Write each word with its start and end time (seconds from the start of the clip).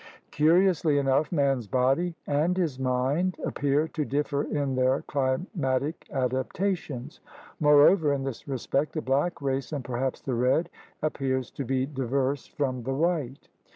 Curiously 0.31 0.97
enough 0.97 1.31
man's 1.31 1.67
body 1.67 2.15
and 2.25 2.57
his 2.57 2.79
mind 2.79 3.37
ap 3.45 3.53
pear 3.59 3.87
to 3.89 4.03
differ 4.03 4.41
in 4.45 4.73
their 4.75 5.03
climatic 5.03 6.07
adaptations. 6.11 7.19
More 7.59 7.87
over, 7.87 8.11
in 8.11 8.23
this 8.23 8.47
respect 8.47 8.93
the 8.93 9.01
black 9.03 9.43
race, 9.43 9.71
and 9.71 9.83
perhaps 9.85 10.19
the 10.19 10.33
red, 10.33 10.71
appears 11.03 11.51
to 11.51 11.65
be 11.65 11.85
diverse 11.85 12.47
from 12.47 12.81
the 12.81 12.95
white. 12.95 13.47